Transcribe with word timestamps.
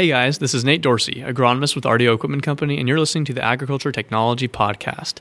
Hey 0.00 0.08
guys, 0.08 0.38
this 0.38 0.54
is 0.54 0.64
Nate 0.64 0.80
Dorsey, 0.80 1.16
agronomist 1.16 1.74
with 1.74 1.84
RDO 1.84 2.14
Equipment 2.14 2.42
Company, 2.42 2.78
and 2.78 2.88
you're 2.88 2.98
listening 2.98 3.26
to 3.26 3.34
the 3.34 3.44
Agriculture 3.44 3.92
Technology 3.92 4.48
Podcast. 4.48 5.16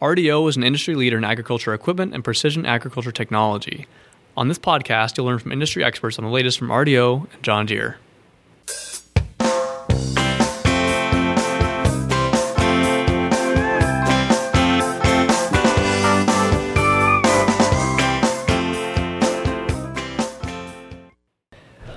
RDO 0.00 0.48
is 0.48 0.56
an 0.56 0.62
industry 0.62 0.94
leader 0.94 1.18
in 1.18 1.24
agriculture 1.24 1.74
equipment 1.74 2.14
and 2.14 2.22
precision 2.22 2.64
agriculture 2.64 3.10
technology. 3.10 3.88
On 4.36 4.46
this 4.46 4.56
podcast, 4.56 5.16
you'll 5.16 5.26
learn 5.26 5.40
from 5.40 5.50
industry 5.50 5.82
experts 5.82 6.16
on 6.16 6.24
the 6.24 6.30
latest 6.30 6.60
from 6.60 6.68
RDO 6.68 7.26
and 7.32 7.42
John 7.42 7.66
Deere. 7.66 7.98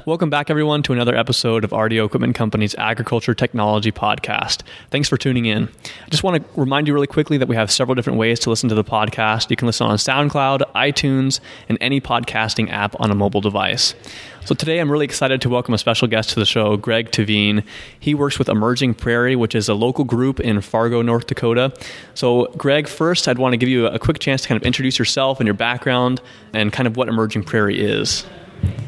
Welcome 0.05 0.29
back, 0.29 0.49
everyone, 0.49 0.83
to 0.83 0.91
another 0.91 1.15
episode 1.15 1.63
of 1.63 1.69
RDO 1.69 2.05
Equipment 2.05 2.35
Company's 2.35 2.75
Agriculture 2.75 3.33
Technology 3.33 3.89
Podcast. 3.89 4.63
Thanks 4.91 5.07
for 5.07 5.15
tuning 5.15 5.45
in. 5.45 5.69
I 6.05 6.09
just 6.09 6.23
want 6.23 6.43
to 6.43 6.59
remind 6.59 6.89
you 6.89 6.93
really 6.93 7.07
quickly 7.07 7.37
that 7.37 7.47
we 7.47 7.55
have 7.55 7.71
several 7.71 7.95
different 7.95 8.19
ways 8.19 8.37
to 8.41 8.49
listen 8.49 8.67
to 8.67 8.75
the 8.75 8.83
podcast. 8.83 9.49
You 9.49 9.55
can 9.55 9.65
listen 9.65 9.87
on 9.87 9.95
SoundCloud, 9.95 10.73
iTunes, 10.75 11.39
and 11.69 11.77
any 11.79 12.01
podcasting 12.01 12.69
app 12.69 12.99
on 12.99 13.11
a 13.11 13.15
mobile 13.15 13.39
device. 13.39 13.95
So 14.43 14.53
today 14.53 14.79
I'm 14.79 14.91
really 14.91 15.05
excited 15.05 15.39
to 15.39 15.49
welcome 15.49 15.73
a 15.73 15.77
special 15.77 16.09
guest 16.09 16.31
to 16.31 16.35
the 16.35 16.45
show, 16.45 16.75
Greg 16.75 17.11
Tehven. 17.11 17.63
He 17.97 18.13
works 18.13 18.37
with 18.37 18.49
Emerging 18.49 18.95
Prairie, 18.95 19.37
which 19.37 19.55
is 19.55 19.69
a 19.69 19.73
local 19.73 20.03
group 20.03 20.41
in 20.41 20.59
Fargo, 20.59 21.01
North 21.01 21.27
Dakota. 21.27 21.71
So, 22.13 22.47
Greg, 22.57 22.89
first 22.89 23.29
I'd 23.29 23.37
want 23.37 23.53
to 23.53 23.57
give 23.57 23.69
you 23.69 23.87
a 23.87 23.99
quick 23.99 24.19
chance 24.19 24.41
to 24.41 24.49
kind 24.49 24.61
of 24.61 24.67
introduce 24.67 24.99
yourself 24.99 25.39
and 25.39 25.47
your 25.47 25.53
background 25.53 26.21
and 26.51 26.73
kind 26.73 26.87
of 26.87 26.97
what 26.97 27.07
Emerging 27.07 27.45
Prairie 27.45 27.79
is. 27.79 28.25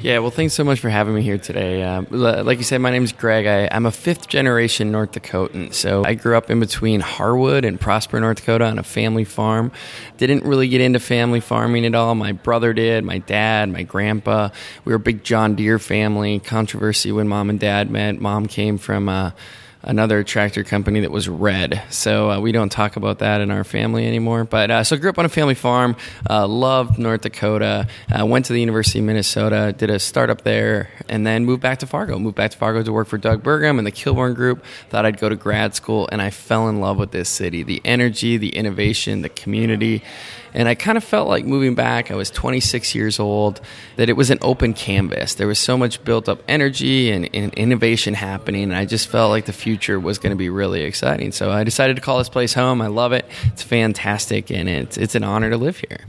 Yeah, 0.05 0.19
well, 0.19 0.29
thanks 0.29 0.53
so 0.53 0.63
much 0.63 0.81
for 0.81 0.89
having 0.89 1.15
me 1.15 1.23
here 1.23 1.39
today. 1.39 1.81
Uh, 1.81 2.03
like 2.11 2.59
you 2.59 2.63
said, 2.63 2.79
my 2.79 2.91
name 2.91 3.03
is 3.03 3.11
Greg. 3.11 3.47
I, 3.47 3.75
am 3.75 3.87
a 3.87 3.91
fifth 3.91 4.27
generation 4.27 4.91
North 4.91 5.13
Dakotan. 5.13 5.73
So 5.73 6.05
I 6.05 6.13
grew 6.13 6.37
up 6.37 6.51
in 6.51 6.59
between 6.59 6.99
Harwood 6.99 7.65
and 7.65 7.81
Prosper, 7.81 8.19
North 8.19 8.37
Dakota 8.37 8.65
on 8.65 8.77
a 8.77 8.83
family 8.83 9.23
farm. 9.23 9.71
Didn't 10.17 10.43
really 10.43 10.67
get 10.67 10.79
into 10.79 10.99
family 10.99 11.39
farming 11.39 11.87
at 11.87 11.95
all. 11.95 12.13
My 12.13 12.33
brother 12.33 12.71
did, 12.71 13.03
my 13.03 13.17
dad, 13.17 13.69
my 13.69 13.81
grandpa. 13.81 14.49
We 14.83 14.91
were 14.91 14.97
a 14.97 14.99
big 14.99 15.23
John 15.23 15.55
Deere 15.55 15.79
family. 15.79 16.39
Controversy 16.39 17.11
when 17.11 17.27
mom 17.27 17.49
and 17.49 17.59
dad 17.59 17.89
met. 17.89 18.21
Mom 18.21 18.45
came 18.45 18.77
from. 18.77 19.09
Uh, 19.09 19.31
another 19.85 20.23
tractor 20.23 20.63
company 20.63 21.01
that 21.01 21.11
was 21.11 21.29
red. 21.29 21.81
So 21.89 22.31
uh, 22.31 22.39
we 22.39 22.51
don't 22.51 22.71
talk 22.71 22.95
about 22.95 23.19
that 23.19 23.39
in 23.39 23.51
our 23.51 23.63
family 23.63 24.05
anymore. 24.05 24.43
But 24.43 24.71
uh, 24.71 24.83
so 24.83 24.97
grew 24.97 25.09
up 25.09 25.19
on 25.19 25.25
a 25.25 25.29
family 25.29 25.55
farm, 25.55 25.95
uh, 26.29 26.47
loved 26.47 26.97
North 26.97 27.21
Dakota, 27.21 27.87
uh, 28.11 28.25
went 28.25 28.45
to 28.45 28.53
the 28.53 28.59
University 28.59 28.99
of 28.99 29.05
Minnesota, 29.05 29.73
did 29.77 29.89
a 29.89 29.99
startup 29.99 30.41
there, 30.41 30.89
and 31.07 31.25
then 31.25 31.45
moved 31.45 31.61
back 31.61 31.79
to 31.79 31.87
Fargo. 31.87 32.19
Moved 32.19 32.35
back 32.35 32.51
to 32.51 32.57
Fargo 32.57 32.83
to 32.83 32.91
work 32.91 33.07
for 33.07 33.17
Doug 33.17 33.43
Burgum 33.43 33.77
and 33.77 33.85
the 33.87 33.91
Kilbourne 33.91 34.35
Group. 34.35 34.65
Thought 34.89 35.05
I'd 35.05 35.19
go 35.19 35.29
to 35.29 35.35
grad 35.35 35.75
school, 35.75 36.09
and 36.11 36.21
I 36.21 36.31
fell 36.31 36.67
in 36.67 36.81
love 36.81 36.97
with 36.97 37.11
this 37.11 37.29
city. 37.29 37.63
The 37.63 37.81
energy, 37.85 38.37
the 38.37 38.49
innovation, 38.49 39.21
the 39.21 39.29
community. 39.29 40.03
And 40.55 40.69
I 40.69 40.73
kind 40.73 40.97
of 40.97 41.03
felt 41.03 41.27
like 41.27 41.45
moving 41.45 41.75
back, 41.75 42.09
I 42.09 42.15
was 42.15 42.31
26 42.31 42.95
years 42.95 43.19
old, 43.19 43.59
that 43.97 44.07
it 44.07 44.13
was 44.13 44.31
an 44.31 44.39
open 44.41 44.73
canvas. 44.73 45.35
There 45.35 45.47
was 45.47 45.59
so 45.59 45.77
much 45.77 46.01
built 46.05 46.29
up 46.29 46.41
energy 46.47 47.11
and, 47.11 47.29
and 47.35 47.53
innovation 47.55 48.13
happening. 48.13 48.63
And 48.63 48.75
I 48.75 48.85
just 48.85 49.09
felt 49.09 49.31
like 49.31 49.45
the 49.45 49.53
future 49.53 49.99
was 49.99 50.17
going 50.17 50.31
to 50.31 50.37
be 50.37 50.49
really 50.49 50.83
exciting. 50.83 51.33
So 51.33 51.51
I 51.51 51.65
decided 51.65 51.97
to 51.97 52.01
call 52.01 52.19
this 52.19 52.29
place 52.29 52.53
home. 52.53 52.81
I 52.81 52.87
love 52.87 53.11
it. 53.11 53.25
It's 53.47 53.63
fantastic. 53.63 54.49
And 54.49 54.69
it's, 54.69 54.97
it's 54.97 55.13
an 55.13 55.25
honor 55.25 55.49
to 55.49 55.57
live 55.57 55.77
here. 55.77 55.99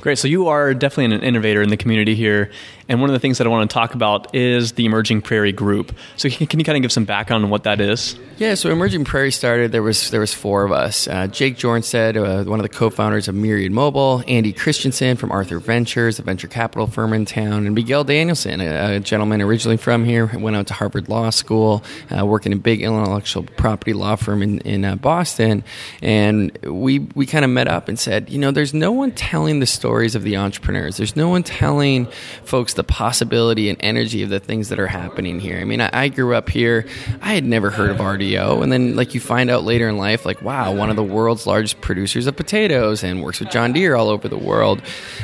Great. 0.00 0.18
So 0.18 0.28
you 0.28 0.48
are 0.48 0.74
definitely 0.74 1.16
an 1.16 1.22
innovator 1.22 1.62
in 1.62 1.70
the 1.70 1.76
community 1.76 2.14
here. 2.14 2.50
And 2.88 3.02
one 3.02 3.10
of 3.10 3.14
the 3.14 3.20
things 3.20 3.36
that 3.38 3.46
I 3.46 3.50
want 3.50 3.68
to 3.68 3.74
talk 3.74 3.94
about 3.94 4.34
is 4.34 4.72
the 4.72 4.86
Emerging 4.86 5.20
Prairie 5.20 5.52
Group. 5.52 5.94
So 6.16 6.30
can, 6.30 6.58
you 6.58 6.64
kind 6.64 6.76
of 6.76 6.82
give 6.82 6.90
some 6.90 7.04
background 7.04 7.44
on 7.44 7.50
what 7.50 7.64
that 7.64 7.82
is? 7.82 8.18
Yeah, 8.38 8.54
so 8.54 8.70
Emerging 8.70 9.04
Prairie 9.04 9.32
started. 9.32 9.72
There 9.72 9.82
was 9.82 10.10
there 10.10 10.20
was 10.20 10.32
four 10.32 10.64
of 10.64 10.72
us. 10.72 11.06
Uh, 11.06 11.26
Jake 11.26 11.56
Joraanstad, 11.56 12.16
uh, 12.16 12.48
one 12.48 12.60
of 12.60 12.62
the 12.62 12.68
co-founders 12.70 13.28
of 13.28 13.34
Myriad 13.34 13.72
Mobile, 13.72 14.22
Andy 14.26 14.52
Christensen 14.52 15.16
from 15.16 15.32
Arthur 15.32 15.58
Ventures, 15.58 16.18
a 16.18 16.22
venture 16.22 16.48
capital 16.48 16.86
firm 16.86 17.12
in 17.12 17.24
town, 17.24 17.66
and 17.66 17.74
Miguel 17.74 18.04
Danielson, 18.04 18.60
a, 18.60 18.96
a 18.96 19.00
gentleman 19.00 19.42
originally 19.42 19.76
from 19.76 20.04
here, 20.04 20.26
went 20.38 20.56
out 20.56 20.68
to 20.68 20.74
Harvard 20.74 21.08
Law 21.08 21.30
School, 21.30 21.82
uh, 22.16 22.24
working 22.24 22.52
in 22.52 22.58
a 22.58 22.60
big 22.60 22.80
intellectual 22.80 23.42
property 23.42 23.92
law 23.92 24.14
firm 24.16 24.40
in, 24.40 24.60
in 24.60 24.84
uh, 24.84 24.94
Boston. 24.96 25.64
And 26.00 26.56
we 26.62 27.00
we 27.00 27.26
kind 27.26 27.44
of 27.44 27.50
met 27.50 27.68
up 27.68 27.88
and 27.88 27.98
said, 27.98 28.30
you 28.30 28.38
know, 28.38 28.50
there's 28.52 28.72
no 28.72 28.92
one 28.92 29.10
telling 29.10 29.58
the 29.58 29.66
stories 29.88 30.14
of 30.14 30.22
the 30.22 30.36
entrepreneurs. 30.36 30.98
There's 30.98 31.16
no 31.16 31.30
one 31.30 31.42
telling 31.42 32.08
folks 32.44 32.74
the 32.74 32.84
possibility 32.84 33.70
and 33.70 33.78
energy 33.80 34.22
of 34.22 34.28
the 34.28 34.38
things 34.38 34.68
that 34.68 34.78
are 34.78 34.86
happening 34.86 35.40
here. 35.40 35.56
I 35.56 35.64
mean, 35.64 35.80
I, 35.80 35.88
I, 35.90 36.08
grew 36.08 36.34
up 36.34 36.50
here. 36.50 36.86
I 37.22 37.32
had 37.32 37.42
never 37.42 37.70
heard 37.70 37.88
of 37.88 37.96
RDO, 37.96 38.62
and 38.62 38.70
then 38.70 38.96
like 38.96 39.14
you 39.14 39.20
find 39.20 39.48
out 39.48 39.64
later 39.64 39.88
in 39.88 39.96
life, 39.96 40.26
like 40.26 40.42
wow, 40.42 40.74
one 40.74 40.90
of 40.90 40.96
the 40.96 41.02
world's 41.02 41.46
largest 41.46 41.80
producers 41.80 42.26
of 42.26 42.36
potatoes 42.36 43.02
and 43.02 43.22
works 43.22 43.40
with 43.40 43.50
John 43.50 43.72
Deere 43.72 43.96
all 43.96 44.10
over 44.10 44.28
the 44.28 44.36
world. 44.36 44.82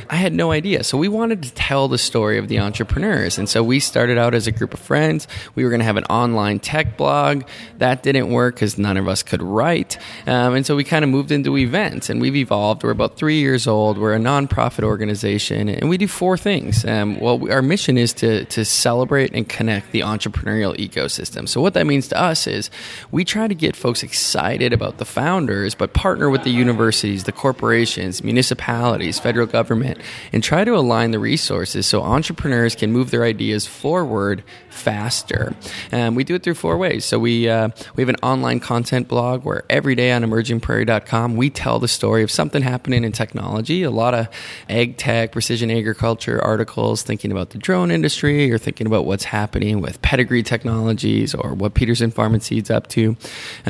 I 0.09 0.17
had 0.17 0.33
no 0.33 0.51
idea. 0.51 0.83
So 0.83 0.97
we 0.97 1.09
wanted 1.09 1.43
to 1.43 1.53
tell 1.53 1.87
the 1.87 1.99
story 1.99 2.39
of 2.39 2.49
the 2.49 2.61
entrepreneurs, 2.61 3.37
and 3.37 3.47
so 3.47 3.63
we 3.63 3.81
started 3.81 4.17
out 4.17 4.35
as 4.35 4.47
a 4.47 4.53
group 4.53 4.73
of 4.73 4.81
friends. 4.81 5.29
We 5.55 5.65
were 5.65 5.69
going 5.69 5.81
to 5.81 5.85
have 5.85 5.99
an 5.99 6.05
online 6.05 6.59
tech 6.59 6.97
blog. 6.97 7.43
That 7.77 8.03
didn't 8.03 8.31
work 8.31 8.55
because 8.55 8.79
none 8.79 8.97
of 8.97 9.09
us 9.09 9.23
could 9.23 9.43
write, 9.43 9.99
um, 10.27 10.55
and 10.55 10.65
so 10.65 10.75
we 10.75 10.85
kind 10.85 11.05
of 11.05 11.11
moved 11.11 11.33
into 11.33 11.59
events, 11.59 12.09
and 12.09 12.19
we've 12.19 12.37
evolved. 12.37 12.83
We're 12.83 12.93
about 12.93 13.19
three 13.19 13.41
years 13.41 13.67
old. 13.67 13.99
We're 13.99 14.15
a 14.15 14.19
nonprofit 14.55 14.85
organization, 14.85 15.69
and 15.69 15.89
we 15.89 15.99
do 15.99 16.09
four 16.09 16.37
things. 16.37 16.85
Um, 16.85 17.19
well, 17.21 17.51
our 17.51 17.63
mission 17.63 17.99
is 17.99 18.13
to, 18.15 18.45
to 18.47 18.65
celebrate 18.65 19.33
and 19.35 19.49
connect 19.49 19.93
the 19.93 20.01
entrepreneurial 20.01 20.77
ecosystem. 20.77 21.49
So, 21.49 21.61
what 21.61 21.75
that 21.75 21.87
means 21.87 22.09
to 22.09 22.21
us 22.21 22.47
is 22.47 22.71
we 23.11 23.25
try 23.25 23.49
to 23.49 23.55
get 23.55 23.77
folks 23.77 24.03
excited 24.03 24.73
about 24.73 24.99
the 24.99 25.05
founders, 25.05 25.75
but 25.75 25.93
partner 25.93 26.31
with 26.31 26.45
the 26.45 26.51
universities, 26.51 27.25
the 27.25 27.33
corporations, 27.33 28.23
municipalities, 28.23 29.19
federal 29.19 29.47
government, 29.47 29.99
and 30.33 30.43
try 30.43 30.65
to 30.65 30.75
align 30.75 31.11
the 31.11 31.19
resources 31.19 31.87
so 31.87 32.03
entrepreneurs 32.03 32.75
can 32.75 32.93
move 32.93 33.11
their 33.11 33.25
ideas 33.25 33.67
forward 33.67 34.43
faster. 34.71 35.55
And 35.93 36.17
we 36.17 36.25
do 36.25 36.35
it 36.35 36.43
through 36.43 36.55
four 36.55 36.77
ways. 36.77 37.05
So 37.05 37.19
we 37.19 37.49
uh, 37.49 37.69
we 37.97 38.03
have 38.03 38.09
an 38.09 38.17
online 38.23 38.61
content 38.61 39.09
blog 39.09 39.45
where 39.45 39.65
every 39.71 39.95
day 39.95 40.13
on 40.13 40.23
emergingprairie.com 40.23 41.37
we 41.37 41.51
tell 41.51 41.79
the 41.79 41.89
story 41.89 42.23
of 42.23 42.31
something 42.31 42.63
happening 42.63 43.05
in 43.05 43.13
technology. 43.13 43.83
A 43.83 43.91
lot 43.91 44.15
of 44.15 44.29
ag 44.69 44.97
tech, 44.97 45.32
precision 45.32 45.71
agriculture 45.71 46.43
articles 46.43 47.03
thinking 47.03 47.31
about 47.32 47.50
the 47.50 47.59
drone 47.59 47.91
industry 47.91 48.50
or 48.50 48.59
thinking 48.59 48.87
about 48.87 49.05
what's 49.06 49.25
happening 49.25 49.81
with 49.81 50.00
pedigree 50.03 50.43
technologies 50.43 51.34
or 51.34 51.55
what 51.55 51.75
Peterson 51.75 52.10
Farm 52.10 52.34
and 52.34 52.43
Seed's 52.43 52.71
up 52.71 52.87
to. 52.88 53.16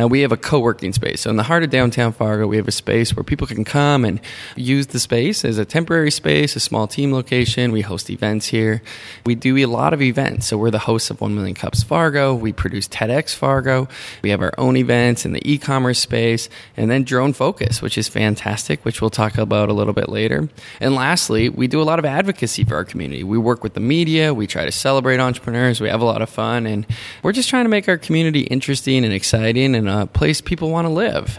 Uh, 0.00 0.08
we 0.08 0.20
have 0.20 0.32
a 0.32 0.36
co-working 0.36 0.92
space. 0.92 1.22
So 1.22 1.30
in 1.30 1.36
the 1.36 1.42
heart 1.42 1.62
of 1.62 1.70
downtown 1.70 2.12
Fargo, 2.12 2.46
we 2.46 2.56
have 2.56 2.68
a 2.68 2.72
space 2.72 3.14
where 3.14 3.24
people 3.24 3.46
can 3.46 3.64
come 3.64 4.04
and 4.04 4.20
use 4.56 4.88
the 4.88 5.00
space 5.00 5.44
as 5.44 5.58
a 5.58 5.64
temporary 5.64 6.10
space, 6.10 6.56
a 6.56 6.60
small 6.60 6.86
team 6.86 7.12
location. 7.12 7.72
We 7.72 7.82
host 7.82 8.10
events 8.10 8.46
here. 8.46 8.82
We 9.24 9.34
do 9.34 9.56
a 9.58 9.66
lot 9.66 9.92
of 9.92 10.02
events. 10.02 10.46
So 10.46 10.58
we're 10.58 10.70
the 10.70 10.78
hosts 10.78 11.10
of 11.10 11.20
1 11.20 11.34
Million 11.34 11.54
Cups 11.54 11.82
Fargo. 11.82 12.34
We 12.34 12.52
produce 12.52 12.88
TEDx 12.88 13.34
Fargo. 13.34 13.88
We 14.22 14.30
have 14.30 14.42
our 14.42 14.54
own 14.58 14.76
events 14.76 15.24
in 15.24 15.32
the 15.32 15.50
e 15.50 15.58
commerce 15.58 16.00
space. 16.00 16.48
And 16.76 16.90
then 16.90 17.04
Drone 17.04 17.32
Focus, 17.32 17.82
which 17.82 17.98
is 17.98 18.08
fantastic, 18.08 18.84
which 18.84 19.00
we'll 19.00 19.10
talk 19.10 19.38
about 19.38 19.68
a 19.68 19.72
little 19.72 19.92
bit 19.92 20.08
later. 20.08 20.48
And 20.80 20.94
lastly, 20.94 21.48
we 21.48 21.66
do 21.66 21.80
a 21.80 21.84
lot 21.84 21.98
of 21.98 22.04
advocacy 22.04 22.64
for 22.64 22.76
our 22.76 22.84
community. 22.84 23.24
We 23.24 23.38
work 23.38 23.62
with 23.62 23.74
the 23.74 23.80
media. 23.80 24.34
We 24.34 24.46
try 24.46 24.64
to 24.64 24.72
celebrate 24.72 25.20
entrepreneurs. 25.20 25.80
We 25.80 25.88
have 25.88 26.00
a 26.00 26.04
lot 26.04 26.22
of 26.22 26.30
fun. 26.30 26.66
And 26.66 26.86
we're 27.22 27.32
just 27.32 27.48
trying 27.48 27.64
to 27.64 27.68
make 27.68 27.88
our 27.88 27.98
community 27.98 28.42
interesting 28.42 29.04
and 29.04 29.12
exciting 29.12 29.74
and 29.74 29.88
a 29.88 30.06
place 30.06 30.40
people 30.40 30.70
want 30.70 30.86
to 30.86 30.92
live. 30.92 31.38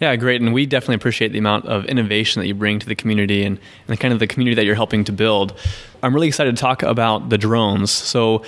Yeah, 0.00 0.14
great. 0.16 0.40
And 0.40 0.54
we 0.54 0.66
definitely 0.66 0.96
appreciate 0.96 1.32
the 1.32 1.38
amount 1.38 1.66
of 1.66 1.84
innovation 1.86 2.40
that 2.40 2.46
you 2.46 2.54
bring 2.54 2.78
to 2.78 2.86
the 2.86 2.94
community 2.94 3.44
and, 3.44 3.58
and 3.58 3.88
the 3.88 3.96
kind 3.96 4.14
of 4.14 4.20
the 4.20 4.26
community 4.26 4.54
that 4.54 4.64
you're 4.64 4.76
helping 4.76 5.04
to 5.04 5.12
build. 5.12 5.58
I'm 6.02 6.14
really 6.14 6.28
excited 6.28 6.56
to 6.56 6.60
talk 6.60 6.82
about 6.82 7.30
the 7.30 7.38
drones. 7.38 7.90
So, 7.90 8.44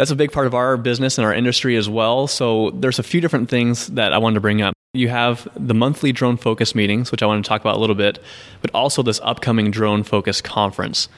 that's 0.00 0.10
a 0.10 0.16
big 0.16 0.32
part 0.32 0.46
of 0.46 0.54
our 0.54 0.78
business 0.78 1.18
and 1.18 1.26
our 1.26 1.34
industry 1.34 1.76
as 1.76 1.86
well. 1.86 2.26
So 2.26 2.70
there's 2.70 2.98
a 2.98 3.02
few 3.02 3.20
different 3.20 3.50
things 3.50 3.88
that 3.88 4.14
I 4.14 4.18
wanted 4.18 4.36
to 4.36 4.40
bring 4.40 4.62
up. 4.62 4.72
You 4.92 5.08
have 5.08 5.46
the 5.54 5.72
monthly 5.72 6.10
drone 6.10 6.36
focus 6.36 6.74
meetings, 6.74 7.12
which 7.12 7.22
I 7.22 7.26
want 7.26 7.44
to 7.44 7.48
talk 7.48 7.60
about 7.60 7.76
a 7.76 7.78
little 7.78 7.94
bit, 7.94 8.18
but 8.60 8.72
also 8.74 9.04
this 9.04 9.20
upcoming 9.22 9.70
drone 9.70 10.02
focus 10.02 10.40
conference 10.40 11.08